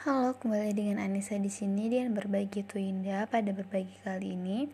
[0.00, 3.28] Halo, kembali dengan Anissa di sini dan berbagi itu indah.
[3.28, 4.64] Pada berbagi kali ini,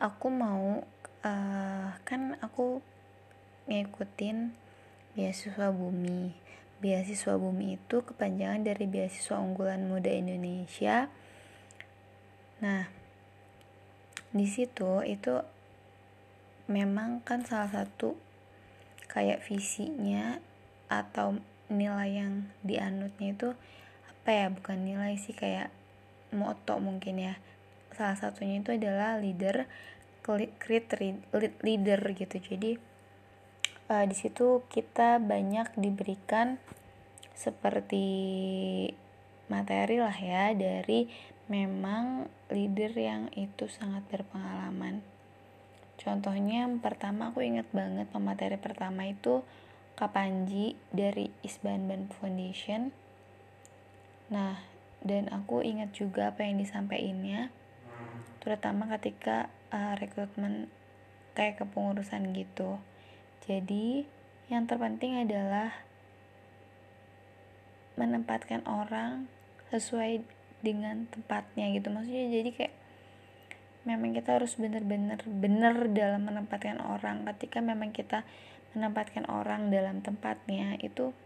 [0.00, 0.80] aku mau
[1.28, 2.80] uh, kan aku
[3.68, 4.56] ngikutin
[5.12, 6.32] beasiswa bumi.
[6.80, 11.12] Beasiswa bumi itu kepanjangan dari beasiswa unggulan muda Indonesia.
[12.64, 12.88] Nah,
[14.32, 15.36] di situ itu
[16.64, 18.16] memang kan salah satu
[19.04, 20.40] kayak visinya
[20.88, 23.52] atau nilai yang dianutnya itu
[24.26, 25.70] apa ya bukan nilai sih kayak
[26.34, 27.38] moto mungkin ya.
[27.94, 29.70] Salah satunya itu adalah leader
[30.58, 30.90] create
[31.62, 32.42] leader gitu.
[32.42, 32.74] Jadi
[33.86, 36.58] uh, di situ kita banyak diberikan
[37.38, 38.02] seperti
[39.46, 41.06] materi lah ya dari
[41.46, 45.06] memang leader yang itu sangat berpengalaman.
[46.02, 49.46] Contohnya pertama aku ingat banget pemateri pertama itu
[49.94, 53.05] Kapanji dari Isban Ban Foundation
[54.26, 54.58] Nah,
[55.06, 57.54] dan aku ingat juga apa yang disampaikannya,
[58.42, 60.66] terutama ketika uh, rekrutmen
[61.38, 62.82] kayak kepengurusan gitu.
[63.46, 64.08] Jadi,
[64.50, 65.86] yang terpenting adalah
[67.96, 69.30] menempatkan orang
[69.70, 70.22] sesuai
[70.60, 71.88] dengan tempatnya gitu.
[71.90, 72.74] Maksudnya jadi kayak
[73.86, 77.22] memang kita harus benar-benar benar dalam menempatkan orang.
[77.24, 78.26] Ketika memang kita
[78.76, 81.16] menempatkan orang dalam tempatnya itu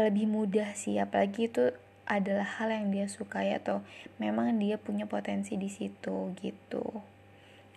[0.00, 1.72] lebih mudah sih apalagi itu
[2.08, 3.80] adalah hal yang dia sukai atau
[4.18, 6.84] memang dia punya potensi di situ gitu.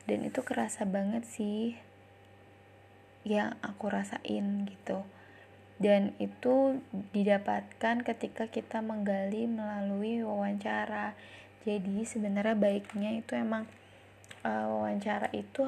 [0.06, 1.78] Dan itu kerasa banget sih
[3.26, 5.06] yang aku rasain gitu.
[5.76, 6.80] Dan itu
[7.12, 11.18] didapatkan ketika kita menggali melalui wawancara.
[11.66, 13.66] Jadi sebenarnya baiknya itu emang
[14.46, 15.66] uh, wawancara itu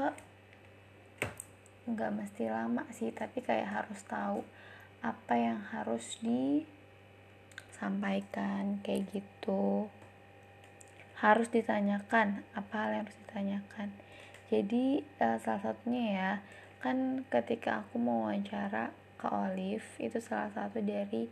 [1.87, 4.43] nggak mesti lama sih tapi kayak harus tahu
[5.07, 9.87] apa yang harus disampaikan kayak gitu.
[11.17, 13.95] Harus ditanyakan apa hal yang harus ditanyakan.
[14.51, 16.43] Jadi uh, salah satunya ya
[16.83, 21.25] kan ketika aku mau wawancara ke Olive itu salah satu dari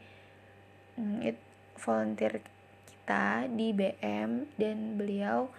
[0.98, 1.38] mm, it,
[1.78, 2.42] volunteer
[2.90, 5.54] kita di BM dan beliau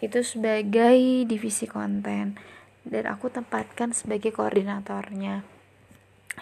[0.00, 2.40] itu sebagai divisi konten.
[2.86, 5.55] Dan aku tempatkan sebagai koordinatornya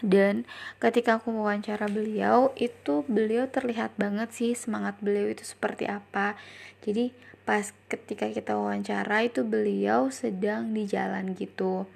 [0.03, 0.43] dan
[0.83, 6.35] ketika aku mewawancara beliau itu beliau terlihat banget sih semangat beliau itu seperti apa.
[6.83, 11.87] Jadi pas ketika kita wawancara itu beliau sedang di jalan gitu.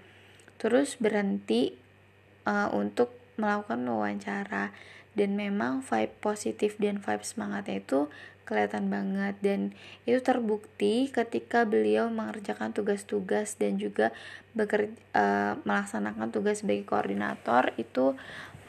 [0.60, 1.75] Terus berhenti
[2.47, 4.75] uh, untuk melakukan wawancara
[5.19, 8.06] dan memang vibe positif dan vibe semangatnya itu
[8.49, 9.34] kelihatan banget.
[9.45, 9.77] Dan
[10.09, 14.15] itu terbukti ketika beliau mengerjakan tugas-tugas dan juga
[14.56, 18.17] bekerja uh, melaksanakan tugas sebagai koordinator itu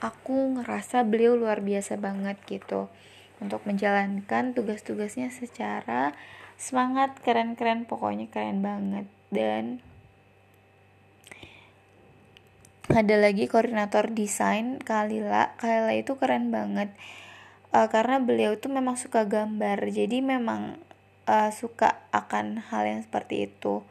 [0.04, 2.92] aku ngerasa beliau luar biasa banget gitu
[3.40, 6.12] untuk menjalankan tugas-tugasnya secara
[6.60, 9.08] semangat keren-keren pokoknya keren banget.
[9.32, 9.80] Dan
[12.90, 15.54] ada lagi koordinator desain Kalila.
[15.62, 16.90] Kalila itu keren banget.
[17.70, 19.86] Uh, karena beliau itu memang suka gambar.
[19.94, 20.82] Jadi memang
[21.30, 23.86] uh, suka akan hal yang seperti itu.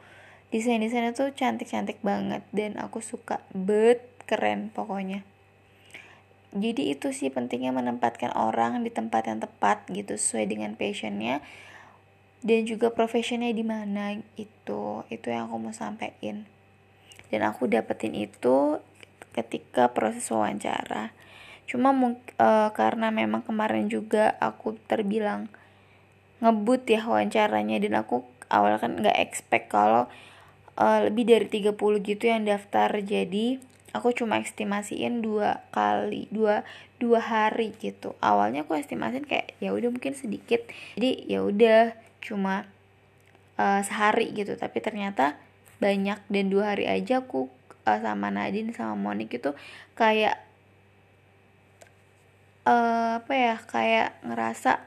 [0.51, 2.43] Desain desainnya tuh cantik cantik banget.
[2.51, 3.39] Dan aku suka.
[3.55, 5.23] Bet keren pokoknya.
[6.51, 11.39] Jadi itu sih pentingnya menempatkan orang di tempat yang tepat gitu sesuai dengan passionnya.
[12.43, 16.43] Dan juga profesionnya di mana itu itu yang aku mau sampaikan.
[17.29, 18.81] Dan aku dapetin itu
[19.33, 21.13] ketika proses wawancara.
[21.69, 25.51] Cuma uh, karena memang kemarin juga aku terbilang
[26.39, 30.09] ngebut ya wawancaranya dan aku awal kan nggak expect kalau
[30.79, 32.89] uh, lebih dari 30 gitu yang daftar.
[32.97, 33.61] Jadi
[33.93, 36.65] aku cuma estimasiin dua kali dua
[36.97, 38.17] dua hari gitu.
[38.17, 40.65] Awalnya aku estimasiin kayak ya udah mungkin sedikit.
[40.97, 41.93] Jadi ya udah
[42.25, 42.65] cuma
[43.61, 44.57] uh, sehari gitu.
[44.57, 45.37] Tapi ternyata
[45.79, 47.47] banyak dan dua hari aja aku
[47.89, 49.57] uh, sama Nadine sama Monik itu
[49.97, 50.37] kayak
[52.69, 54.85] uh, apa ya kayak ngerasa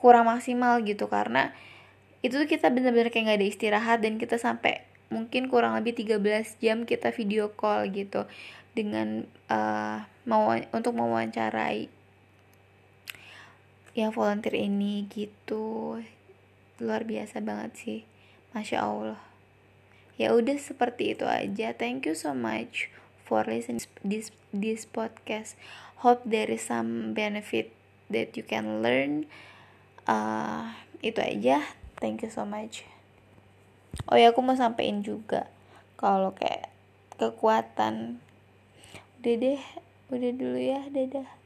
[0.00, 1.06] kurang maksimal gitu.
[1.12, 1.52] Karena
[2.24, 4.82] itu tuh kita bener-bener kayak nggak ada istirahat dan kita sampai
[5.12, 8.24] mungkin kurang lebih 13 jam kita video call gitu.
[8.76, 11.88] Dengan uh, mau untuk mewawancarai
[13.96, 16.00] ya volunteer ini gitu.
[16.80, 18.00] Luar biasa banget sih.
[18.52, 19.35] Masya allah
[20.16, 21.76] ya udah seperti itu aja.
[21.76, 22.88] Thank you so much
[23.24, 25.56] for listening this this podcast.
[26.04, 27.72] Hope there is some benefit
[28.12, 29.28] that you can learn.
[30.04, 31.64] Uh, itu aja.
[32.00, 32.84] Thank you so much.
[34.08, 35.48] Oh ya aku mau sampein juga
[35.96, 36.68] kalau kayak
[37.16, 38.20] kekuatan.
[39.20, 39.60] Udah deh
[40.12, 40.84] udah dulu ya.
[40.92, 41.45] Dadah